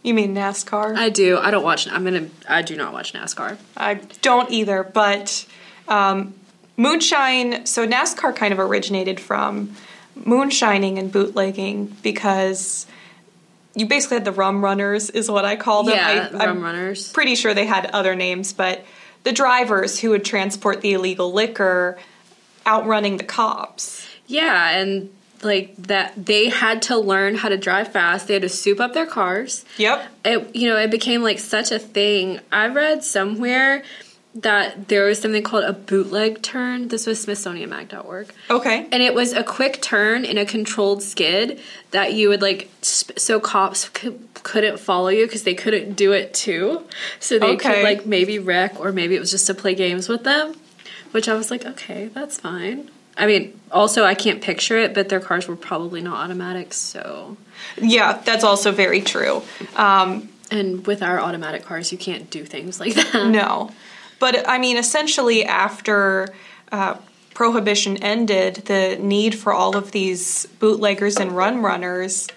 You 0.03 0.13
mean 0.13 0.34
NASCAR? 0.36 0.96
I 0.96 1.10
do. 1.10 1.38
I 1.38 1.51
don't 1.51 1.63
watch. 1.63 1.88
I'm 1.89 2.03
gonna. 2.03 2.29
I 2.48 2.62
do 2.62 2.75
not 2.77 2.93
watch 2.93 3.13
NASCAR. 3.13 3.57
I 3.75 3.96
don't 4.22 4.50
either, 4.51 4.84
but 4.84 5.46
um, 5.88 6.34
moonshine. 6.77 7.65
So 7.65 7.86
NASCAR 7.86 8.36
kind 8.36 8.53
of 8.53 8.60
originated 8.60 9.19
from 9.19 9.75
moonshining 10.15 10.98
and 10.98 11.12
bootlegging 11.12 11.98
because 12.01 12.86
you 13.77 13.86
basically 13.86 14.15
had 14.15 14.25
the 14.25 14.31
rum 14.31 14.63
runners, 14.63 15.10
is 15.10 15.29
what 15.29 15.46
I 15.46 15.55
call 15.55 15.84
them. 15.84 15.96
Yeah, 15.96 16.29
I, 16.34 16.46
rum 16.46 16.57
I'm 16.57 16.63
runners. 16.63 17.12
Pretty 17.12 17.36
sure 17.36 17.53
they 17.53 17.65
had 17.65 17.86
other 17.88 18.15
names, 18.15 18.53
but 18.53 18.84
the 19.24 19.31
drivers 19.31 20.00
who 20.00 20.10
would 20.12 20.25
transport 20.25 20.81
the 20.81 20.93
illegal 20.93 21.31
liquor, 21.31 21.98
outrunning 22.65 23.17
the 23.17 23.24
cops. 23.24 24.07
Yeah, 24.25 24.72
and 24.72 25.10
like 25.43 25.75
that 25.77 26.13
they 26.25 26.50
had 26.50 26.81
to 26.84 26.98
learn 26.98 27.36
how 27.36 27.50
to 27.50 27.57
drive 27.57 27.91
fast. 27.91 28.27
They 28.27 28.34
had 28.34 28.43
to 28.43 28.50
soup 28.50 28.79
up 28.79 28.93
their 28.93 29.05
cars. 29.05 29.65
Yep. 29.77 30.07
It 30.25 30.55
you 30.55 30.67
know, 30.67 30.77
it 30.77 30.91
became 30.91 31.22
like 31.22 31.39
such 31.39 31.72
a 31.72 31.79
thing. 31.79 32.39
I 32.51 32.67
read 32.67 33.03
somewhere 33.03 33.84
that 34.41 34.88
there 34.88 35.06
was 35.06 35.20
something 35.20 35.41
called 35.44 35.63
a 35.63 35.74
bootleg 35.74 36.41
turn. 36.41 36.89
This 36.89 37.08
was 37.08 37.25
smithsonianmag.org. 37.25 38.32
Okay. 38.50 38.88
And 38.91 39.01
it 39.01 39.13
was 39.13 39.34
a 39.34 39.44
quick 39.44 39.82
turn 39.82 40.25
in 40.25 40.38
a 40.38 40.46
controlled 40.46 41.01
skid 41.01 41.60
that 41.91 42.13
you 42.13 42.29
would 42.29 42.41
like, 42.41 42.70
sp- 42.86 43.17
so 43.17 43.39
cops 43.39 43.89
c- 44.00 44.13
couldn't 44.44 44.79
follow 44.79 45.08
you 45.10 45.25
because 45.25 45.44
they 45.44 45.56
couldn't 45.56 45.94
do 45.94 46.12
it 46.12 46.34
too. 46.34 46.84
So 47.20 47.39
they 47.39 47.53
Okay. 47.56 47.75
could 47.75 47.84
like 47.84 48.06
maybe 48.06 48.38
wreck, 48.39 48.79
or 48.79 48.91
maybe 48.91 49.15
it 49.15 49.20
was 49.20 49.32
just 49.32 49.48
to 49.48 49.53
play 49.53 49.74
games 49.75 50.08
with 50.08 50.24
them. 50.24 50.53
Which 51.12 51.27
I 51.29 51.34
was 51.34 51.50
like, 51.50 51.65
okay, 51.65 52.08
that's 52.13 52.39
fine. 52.39 52.91
I 53.17 53.25
mean, 53.25 53.60
also 53.72 54.03
I 54.03 54.13
can't 54.13 54.41
picture 54.41 54.77
it, 54.77 54.94
but 54.94 55.10
their 55.10 55.20
cars 55.20 55.48
were 55.48 55.56
probably 55.56 56.01
not 56.01 56.24
automatics. 56.24 56.77
So, 56.77 57.38
Yeah, 57.82 58.22
that's 58.24 58.44
also 58.44 58.72
very 58.72 59.01
true. 59.01 59.41
Um, 59.75 60.29
and 60.51 60.86
with 60.86 61.01
our 61.01 61.20
automatic 61.20 61.63
cars, 61.65 61.91
you 61.91 61.98
can't 61.98 62.29
do 62.29 62.46
things 62.46 62.79
like 62.79 62.94
that. 62.94 63.27
No. 63.29 63.72
But 64.20 64.48
I 64.48 64.58
mean, 64.58 64.78
essentially, 64.78 65.46
after 65.46 66.30
uh, 66.72 66.98
prohibition 67.34 67.98
ended, 67.98 68.56
the 68.66 68.98
need 69.00 69.36
for 69.36 69.54
all 69.54 69.76
of 69.76 69.92
these 69.92 70.48
bootleggers 70.60 71.18
and 71.18 71.36
rum 71.36 71.64
runners 71.64 72.28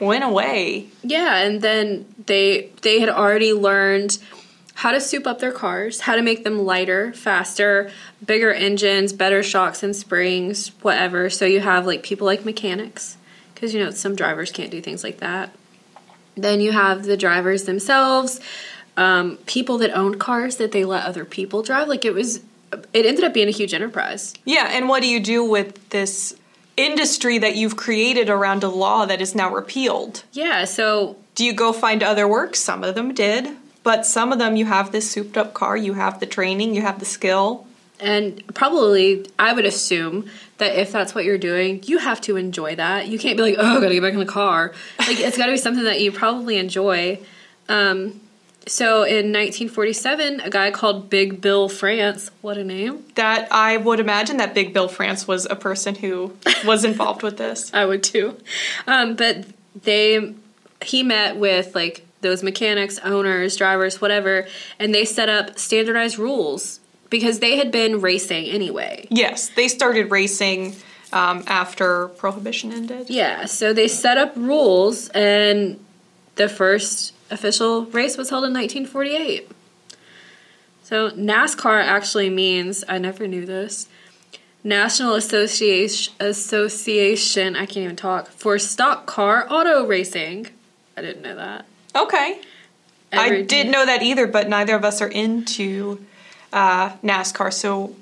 went 0.00 0.24
away. 0.24 0.88
Yeah, 1.02 1.36
and 1.38 1.62
then 1.62 2.06
they 2.26 2.70
they 2.82 3.00
had 3.00 3.08
already 3.08 3.52
learned 3.52 4.18
how 4.74 4.90
to 4.90 5.00
soup 5.00 5.26
up 5.26 5.38
their 5.38 5.52
cars, 5.52 6.00
how 6.00 6.16
to 6.16 6.22
make 6.22 6.42
them 6.42 6.58
lighter, 6.58 7.12
faster, 7.12 7.90
bigger 8.24 8.52
engines, 8.52 9.12
better 9.12 9.42
shocks 9.42 9.82
and 9.82 9.94
springs, 9.94 10.68
whatever. 10.82 11.30
So 11.30 11.44
you 11.44 11.60
have 11.60 11.86
like 11.86 12.02
people 12.02 12.26
like 12.26 12.44
mechanics 12.44 13.16
because 13.54 13.72
you 13.72 13.82
know 13.82 13.90
some 13.90 14.16
drivers 14.16 14.50
can't 14.50 14.70
do 14.70 14.80
things 14.80 15.04
like 15.04 15.18
that. 15.18 15.54
Then 16.36 16.60
you 16.60 16.72
have 16.72 17.04
the 17.04 17.16
drivers 17.16 17.64
themselves, 17.64 18.40
um, 18.96 19.36
people 19.46 19.78
that 19.78 19.90
owned 19.96 20.20
cars 20.20 20.56
that 20.56 20.72
they 20.72 20.84
let 20.84 21.04
other 21.04 21.24
people 21.24 21.62
drive. 21.62 21.88
Like 21.88 22.04
it 22.04 22.14
was, 22.14 22.42
it 22.92 23.06
ended 23.06 23.24
up 23.24 23.34
being 23.34 23.48
a 23.48 23.52
huge 23.52 23.74
enterprise. 23.74 24.34
Yeah, 24.44 24.68
and 24.70 24.88
what 24.88 25.02
do 25.02 25.08
you 25.08 25.20
do 25.20 25.44
with 25.44 25.88
this 25.90 26.36
industry 26.76 27.38
that 27.38 27.56
you've 27.56 27.76
created 27.76 28.28
around 28.28 28.64
a 28.64 28.68
law 28.68 29.06
that 29.06 29.20
is 29.20 29.34
now 29.34 29.52
repealed? 29.52 30.24
Yeah, 30.32 30.64
so 30.64 31.16
Do 31.34 31.44
you 31.44 31.52
go 31.52 31.72
find 31.72 32.02
other 32.02 32.28
work? 32.28 32.54
Some 32.54 32.84
of 32.84 32.94
them 32.94 33.12
did, 33.12 33.48
but 33.82 34.06
some 34.06 34.32
of 34.32 34.38
them 34.38 34.56
you 34.56 34.66
have 34.66 34.92
this 34.92 35.10
souped 35.10 35.36
up 35.36 35.52
car, 35.52 35.76
you 35.76 35.94
have 35.94 36.20
the 36.20 36.26
training, 36.26 36.74
you 36.74 36.82
have 36.82 37.00
the 37.00 37.04
skill. 37.04 37.66
And 38.00 38.42
probably, 38.54 39.26
I 39.38 39.52
would 39.52 39.64
assume 39.64 40.28
that 40.58 40.78
if 40.78 40.92
that's 40.92 41.14
what 41.14 41.24
you're 41.24 41.38
doing, 41.38 41.82
you 41.84 41.98
have 41.98 42.20
to 42.22 42.36
enjoy 42.36 42.76
that. 42.76 43.08
You 43.08 43.18
can't 43.18 43.36
be 43.36 43.42
like, 43.42 43.56
oh, 43.58 43.78
I 43.78 43.80
gotta 43.80 43.94
get 43.94 44.02
back 44.02 44.12
in 44.12 44.18
the 44.20 44.26
car. 44.26 44.72
Like, 44.98 45.18
it's 45.18 45.36
gotta 45.36 45.52
be 45.52 45.58
something 45.58 45.84
that 45.84 46.00
you 46.00 46.12
probably 46.12 46.56
enjoy. 46.58 47.20
Um, 47.68 48.20
so 48.66 49.02
in 49.02 49.32
1947, 49.32 50.40
a 50.40 50.50
guy 50.50 50.70
called 50.70 51.10
Big 51.10 51.40
Bill 51.40 51.68
France, 51.68 52.30
what 52.40 52.56
a 52.56 52.64
name, 52.64 53.04
That 53.14 53.48
I 53.52 53.76
would 53.76 54.00
imagine 54.00 54.38
that 54.38 54.54
Big 54.54 54.72
Bill 54.72 54.88
France 54.88 55.28
was 55.28 55.46
a 55.46 55.56
person 55.56 55.94
who 55.94 56.36
was 56.64 56.84
involved 56.90 57.22
with 57.22 57.36
this. 57.36 57.72
I 57.74 57.84
would 57.84 58.02
too. 58.02 58.36
Um, 58.86 59.16
but 59.16 59.44
they, 59.82 60.34
he 60.82 61.02
met 61.02 61.36
with 61.36 61.74
like 61.74 62.06
those 62.20 62.42
mechanics, 62.42 62.98
owners, 63.04 63.56
drivers, 63.56 64.00
whatever, 64.00 64.46
and 64.78 64.94
they 64.94 65.04
set 65.04 65.28
up 65.28 65.58
standardized 65.58 66.18
rules 66.18 66.80
because 67.10 67.38
they 67.38 67.56
had 67.58 67.70
been 67.70 68.00
racing 68.00 68.46
anyway. 68.46 69.06
Yes, 69.10 69.48
they 69.50 69.68
started 69.68 70.10
racing 70.10 70.74
um, 71.12 71.44
after 71.46 72.08
Prohibition 72.08 72.72
ended. 72.72 73.08
Yeah, 73.10 73.44
so 73.44 73.72
they 73.72 73.88
set 73.88 74.18
up 74.18 74.32
rules, 74.36 75.10
and 75.10 75.78
the 76.34 76.48
first 76.48 77.13
official 77.30 77.86
race 77.86 78.16
was 78.16 78.30
held 78.30 78.44
in 78.44 78.52
1948. 78.52 79.50
So 80.82 81.10
NASCAR 81.10 81.82
actually 81.82 82.30
means 82.30 82.84
I 82.88 82.98
never 82.98 83.26
knew 83.26 83.46
this. 83.46 83.88
National 84.62 85.14
Association 85.14 86.12
Association, 86.20 87.54
I 87.54 87.66
can't 87.66 87.78
even 87.78 87.96
talk, 87.96 88.28
for 88.28 88.58
stock 88.58 89.06
car 89.06 89.46
auto 89.50 89.86
racing. 89.86 90.48
I 90.96 91.02
didn't 91.02 91.22
know 91.22 91.36
that. 91.36 91.66
Okay. 91.94 92.40
I 93.12 93.42
didn't 93.42 93.70
know 93.72 93.86
that 93.86 94.02
either, 94.02 94.26
but 94.26 94.48
neither 94.48 94.74
of 94.74 94.84
us 94.84 95.00
are 95.00 95.08
into 95.08 96.04
uh, 96.52 96.90
NASCAR. 97.02 97.52
So 97.52 97.94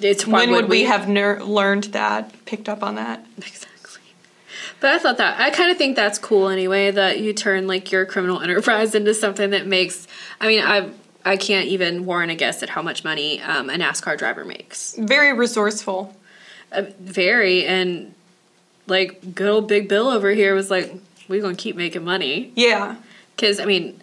It's 0.00 0.26
when 0.26 0.50
would 0.50 0.64
we 0.68 0.78
we 0.80 0.84
have 0.84 1.08
ner- 1.08 1.42
learned 1.42 1.84
that, 1.84 2.44
picked 2.46 2.68
up 2.68 2.82
on 2.82 2.96
that? 2.96 3.24
Exactly. 3.38 3.70
But 4.80 4.90
I 4.90 4.98
thought 4.98 5.18
that 5.18 5.40
I 5.40 5.50
kind 5.50 5.70
of 5.70 5.76
think 5.78 5.96
that's 5.96 6.18
cool 6.18 6.48
anyway 6.48 6.90
that 6.90 7.20
you 7.20 7.32
turn 7.32 7.66
like 7.66 7.90
your 7.92 8.04
criminal 8.06 8.40
enterprise 8.40 8.94
into 8.94 9.14
something 9.14 9.50
that 9.50 9.66
makes. 9.66 10.06
I 10.40 10.46
mean, 10.48 10.62
I 10.64 10.90
I 11.24 11.36
can't 11.36 11.66
even 11.66 12.04
warrant 12.06 12.30
a 12.30 12.34
guess 12.34 12.62
at 12.62 12.68
how 12.70 12.82
much 12.82 13.02
money 13.04 13.40
um, 13.42 13.68
a 13.70 13.74
NASCAR 13.74 14.16
driver 14.16 14.44
makes. 14.44 14.94
Very 14.96 15.32
resourceful. 15.32 16.14
Uh, 16.72 16.82
very 17.00 17.64
and 17.64 18.14
like 18.86 19.34
good 19.34 19.48
old 19.48 19.68
Big 19.68 19.88
Bill 19.88 20.08
over 20.08 20.30
here 20.30 20.54
was 20.54 20.70
like, 20.70 20.92
we're 21.28 21.42
gonna 21.42 21.54
keep 21.56 21.74
making 21.76 22.04
money 22.04 22.52
Yeah. 22.54 22.96
because 23.34 23.58
I 23.60 23.64
mean, 23.64 24.00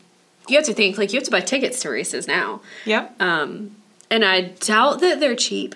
you 0.49 0.57
have 0.57 0.65
to 0.65 0.73
think 0.73 0.97
like 0.97 1.13
you 1.13 1.17
have 1.19 1.25
to 1.25 1.31
buy 1.31 1.39
tickets 1.39 1.81
to 1.81 1.89
races 1.89 2.27
now, 2.27 2.61
Yep. 2.85 3.21
um, 3.21 3.75
and 4.09 4.25
I 4.25 4.41
doubt 4.41 4.99
that 5.01 5.19
they're 5.21 5.35
cheap. 5.35 5.75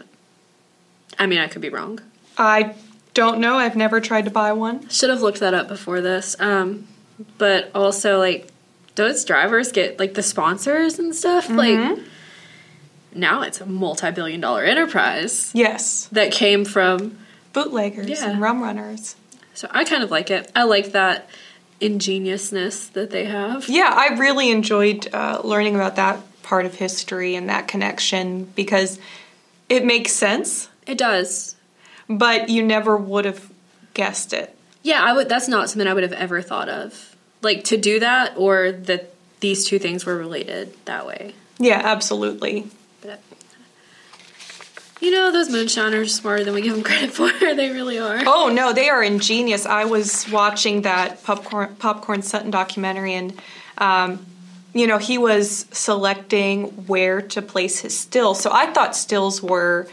I 1.18 1.26
mean, 1.26 1.40
I 1.40 1.48
could 1.48 1.62
be 1.62 1.70
wrong. 1.70 2.00
I 2.38 2.76
don't 3.18 3.40
know. 3.40 3.56
I've 3.58 3.76
never 3.76 4.00
tried 4.00 4.26
to 4.26 4.32
buy 4.32 4.54
one. 4.54 4.88
Should 4.90 5.10
have 5.10 5.22
looked 5.24 5.40
that 5.40 5.54
up 5.56 5.68
before 5.68 6.02
this. 6.02 6.36
Um, 6.40 6.88
but 7.40 7.72
also 7.74 8.20
like 8.20 8.48
those 8.94 9.26
drivers 9.26 9.72
get 9.72 9.98
like 9.98 10.14
the 10.14 10.22
sponsors 10.22 11.00
and 11.00 11.16
stuff. 11.16 11.50
Like 11.50 11.98
now 13.14 13.42
it's 13.42 13.60
a 13.60 13.66
multi-billion 13.66 14.40
dollar 14.40 14.64
enterprise 14.64 15.52
Yes. 15.56 16.08
that 16.12 16.32
came 16.32 16.64
from. 16.64 17.18
Bootleggers 17.54 18.08
Yeah. 18.08 18.30
and 18.30 18.40
rum 18.42 18.62
runners. 18.62 19.16
So 19.56 19.68
I 19.72 19.84
kind 19.84 20.04
of 20.04 20.12
like 20.12 20.30
it. 20.30 20.52
I 20.56 20.64
like 20.64 20.92
that 20.92 21.28
ingeniousness 21.82 22.90
that 22.90 23.10
they 23.10 23.26
have. 23.26 23.68
Yeah, 23.68 23.90
I 23.92 24.14
really 24.20 24.52
enjoyed 24.52 25.08
uh, 25.12 25.42
learning 25.44 25.74
about 25.76 25.96
that 25.96 26.20
part 26.44 26.66
of 26.68 26.76
history 26.76 27.34
and 27.36 27.50
that 27.50 27.68
connection 27.68 28.44
because 28.56 29.00
it 29.70 29.84
makes 29.86 30.12
sense, 30.14 30.70
It 30.86 30.98
does. 31.00 31.56
But 32.10 32.50
you 32.50 32.64
never 32.64 32.96
would 32.96 33.26
have 33.26 33.52
guessed 33.94 34.34
it. 34.34 34.56
Yeah, 34.84 35.04
I 35.04 35.14
would. 35.14 35.28
That's 35.30 35.48
not 35.48 35.70
something 35.70 35.88
I 35.88 35.94
would 35.94 36.04
have 36.04 36.14
ever 36.14 36.42
thought 36.42 36.70
of. 36.70 37.16
Like 37.42 37.66
to 37.66 37.78
do 37.78 38.00
that, 38.00 38.38
or 38.38 38.72
that 38.72 39.14
these 39.40 39.66
two 39.66 39.80
things 39.80 40.06
were 40.06 40.18
related 40.18 40.74
that 40.86 41.06
way. 41.06 41.34
Yeah, 41.60 41.82
absolutely. 41.84 42.68
But 43.02 43.22
you 45.02 45.12
know, 45.12 45.32
those 45.32 45.50
moonshiners 45.50 46.08
are 46.08 46.10
smarter 46.10 46.44
than 46.44 46.54
we 46.54 46.62
give 46.62 46.74
them 46.74 46.84
credit 46.84 47.12
for. 47.12 47.32
they 47.40 47.72
really 47.72 48.00
are. 48.00 48.22
Oh 48.26 48.52
no, 48.54 48.74
they 48.74 48.90
are 48.90 49.04
ingenious. 49.04 49.66
I 49.66 49.86
was 49.86 50.30
watching 50.30 50.84
that 50.84 51.24
popcorn 51.24 51.76
popcorn 51.76 52.22
Sutton 52.22 52.52
documentary, 52.52 53.14
and 53.14 53.40
um, 53.78 54.26
you 54.74 54.88
know 54.88 54.98
he 54.98 55.18
was 55.18 55.66
selecting 55.72 56.66
where 56.88 57.22
to 57.22 57.42
place 57.42 57.80
his 57.80 57.98
stills. 57.98 58.40
So 58.42 58.52
I 58.52 58.72
thought 58.72 58.96
stills 58.96 59.44
were 59.44 59.88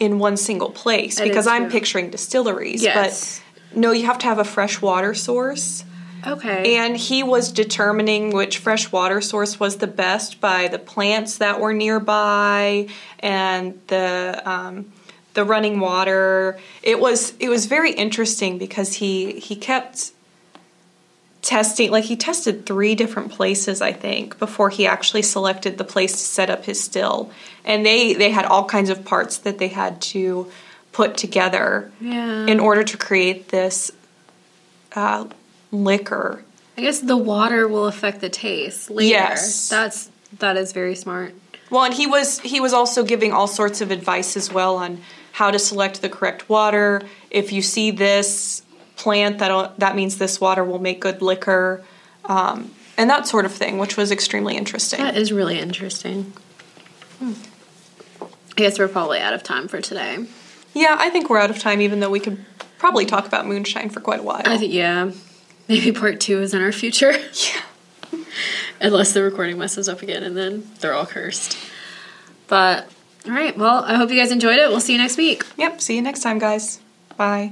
in 0.00 0.18
one 0.18 0.36
single 0.36 0.70
place 0.70 1.16
That 1.16 1.24
because 1.24 1.46
I'm 1.46 1.64
true. 1.64 1.72
picturing 1.72 2.10
distilleries. 2.10 2.82
Yes. 2.82 3.40
But 3.72 3.78
no, 3.78 3.92
you 3.92 4.06
have 4.06 4.18
to 4.18 4.26
have 4.26 4.38
a 4.38 4.44
fresh 4.44 4.80
water 4.80 5.14
source. 5.14 5.84
Okay. 6.26 6.76
And 6.76 6.96
he 6.96 7.22
was 7.22 7.52
determining 7.52 8.30
which 8.32 8.58
fresh 8.58 8.90
water 8.90 9.20
source 9.20 9.60
was 9.60 9.76
the 9.76 9.86
best 9.86 10.40
by 10.40 10.68
the 10.68 10.78
plants 10.78 11.38
that 11.38 11.60
were 11.60 11.72
nearby 11.72 12.88
and 13.20 13.80
the 13.86 14.42
um, 14.44 14.92
the 15.34 15.44
running 15.44 15.78
water. 15.78 16.58
It 16.82 16.98
was 16.98 17.34
it 17.38 17.48
was 17.48 17.66
very 17.66 17.92
interesting 17.92 18.58
because 18.58 18.94
he 18.94 19.38
he 19.38 19.54
kept 19.54 20.10
testing 21.48 21.90
like 21.90 22.04
he 22.04 22.14
tested 22.14 22.66
three 22.66 22.94
different 22.94 23.32
places 23.32 23.80
I 23.80 23.90
think 23.90 24.38
before 24.38 24.68
he 24.68 24.86
actually 24.86 25.22
selected 25.22 25.78
the 25.78 25.84
place 25.84 26.12
to 26.12 26.18
set 26.18 26.50
up 26.50 26.66
his 26.66 26.78
still. 26.78 27.30
And 27.64 27.86
they 27.86 28.12
they 28.12 28.30
had 28.30 28.44
all 28.44 28.66
kinds 28.66 28.90
of 28.90 29.02
parts 29.06 29.38
that 29.38 29.56
they 29.56 29.68
had 29.68 30.02
to 30.12 30.52
put 30.92 31.16
together 31.16 31.90
yeah. 32.02 32.44
in 32.46 32.60
order 32.60 32.84
to 32.84 32.96
create 32.98 33.48
this 33.48 33.90
uh, 34.94 35.26
liquor. 35.72 36.44
I 36.76 36.82
guess 36.82 37.00
the 37.00 37.16
water 37.16 37.66
will 37.66 37.86
affect 37.86 38.20
the 38.20 38.28
taste 38.28 38.90
later. 38.90 39.08
Yes. 39.08 39.70
That's 39.70 40.10
that 40.40 40.58
is 40.58 40.74
very 40.74 40.94
smart. 40.94 41.32
Well, 41.70 41.84
and 41.84 41.94
he 41.94 42.06
was 42.06 42.40
he 42.40 42.60
was 42.60 42.74
also 42.74 43.04
giving 43.04 43.32
all 43.32 43.46
sorts 43.46 43.80
of 43.80 43.90
advice 43.90 44.36
as 44.36 44.52
well 44.52 44.76
on 44.76 45.00
how 45.32 45.50
to 45.50 45.58
select 45.58 46.02
the 46.02 46.10
correct 46.10 46.50
water. 46.50 47.00
If 47.30 47.52
you 47.52 47.62
see 47.62 47.90
this 47.90 48.62
plant, 48.98 49.38
that 49.38 49.78
that 49.78 49.96
means 49.96 50.18
this 50.18 50.40
water 50.40 50.62
will 50.62 50.78
make 50.78 51.00
good 51.00 51.22
liquor, 51.22 51.82
um, 52.26 52.70
and 52.98 53.08
that 53.08 53.26
sort 53.26 53.44
of 53.44 53.52
thing, 53.52 53.78
which 53.78 53.96
was 53.96 54.10
extremely 54.10 54.56
interesting. 54.56 55.00
That 55.00 55.16
is 55.16 55.32
really 55.32 55.58
interesting. 55.58 56.32
Hmm. 57.18 57.34
I 58.20 58.60
guess 58.60 58.78
we're 58.78 58.88
probably 58.88 59.20
out 59.20 59.32
of 59.32 59.42
time 59.42 59.68
for 59.68 59.80
today. 59.80 60.26
Yeah, 60.74 60.96
I 60.98 61.10
think 61.10 61.30
we're 61.30 61.38
out 61.38 61.50
of 61.50 61.58
time, 61.58 61.80
even 61.80 62.00
though 62.00 62.10
we 62.10 62.20
could 62.20 62.44
probably 62.78 63.06
talk 63.06 63.26
about 63.26 63.46
moonshine 63.46 63.88
for 63.88 64.00
quite 64.00 64.20
a 64.20 64.22
while. 64.22 64.42
I 64.44 64.58
think 64.58 64.72
yeah. 64.72 65.12
Maybe 65.68 65.92
part 65.92 66.20
two 66.20 66.40
is 66.40 66.54
in 66.54 66.62
our 66.62 66.72
future. 66.72 67.12
yeah. 68.12 68.22
Unless 68.80 69.12
the 69.12 69.22
recording 69.22 69.58
messes 69.58 69.88
up 69.88 70.02
again 70.02 70.22
and 70.22 70.36
then 70.36 70.68
they're 70.80 70.94
all 70.94 71.06
cursed. 71.06 71.58
But 72.46 72.88
all 73.26 73.32
right, 73.32 73.56
well, 73.56 73.84
I 73.84 73.94
hope 73.94 74.10
you 74.10 74.16
guys 74.16 74.32
enjoyed 74.32 74.58
it. 74.58 74.70
We'll 74.70 74.80
see 74.80 74.92
you 74.92 74.98
next 74.98 75.16
week. 75.16 75.44
Yep. 75.56 75.80
See 75.80 75.96
you 75.96 76.02
next 76.02 76.20
time, 76.20 76.38
guys. 76.38 76.80
Bye. 77.16 77.50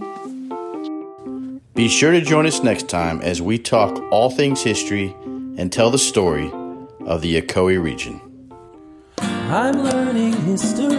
Be 1.76 1.88
sure 1.88 2.10
to 2.10 2.22
join 2.22 2.46
us 2.46 2.62
next 2.62 2.88
time 2.88 3.20
as 3.20 3.42
we 3.42 3.58
talk 3.58 4.00
all 4.10 4.30
things 4.30 4.62
history 4.62 5.14
and 5.58 5.70
tell 5.70 5.90
the 5.90 5.98
story 5.98 6.50
of 7.00 7.20
the 7.20 7.38
Ocoee 7.42 7.82
region. 7.82 8.18
I'm 9.18 9.82
learning 9.82 10.32
history 10.44 10.96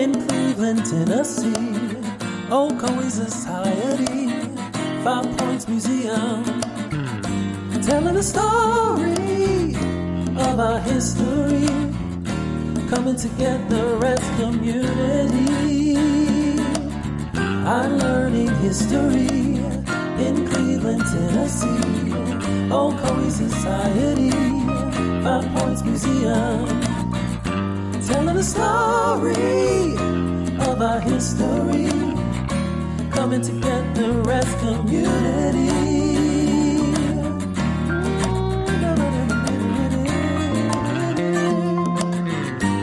in 0.00 0.12
Cleveland, 0.28 0.86
Tennessee. 0.86 1.52
Oh, 2.52 2.70
Ocoee 2.70 3.10
Society, 3.10 4.28
Five 5.02 5.36
Points 5.38 5.66
Museum, 5.66 6.44
telling 7.82 8.14
the 8.14 8.22
story 8.22 9.74
of 10.40 10.60
our 10.60 10.78
history, 10.78 11.66
coming 12.88 13.16
together 13.16 14.06
as 14.06 14.20
community. 14.38 16.23
I'm 17.66 17.96
learning 17.98 18.54
history 18.56 19.26
in 20.26 20.46
Cleveland, 20.46 21.00
Tennessee. 21.00 22.12
Oh, 22.70 22.92
Ocoee 22.92 23.30
Society, 23.30 24.30
Five 25.24 25.46
Points 25.56 25.82
Museum 25.82 26.84
telling 28.06 28.36
the 28.36 28.42
story 28.42 29.94
of 30.68 30.82
our 30.82 31.00
history, 31.00 31.88
coming 33.10 33.40
together 33.40 34.30
as 34.30 34.54
community. 34.56 35.70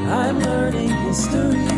I'm 0.10 0.40
learning 0.40 0.90
history 0.90 1.72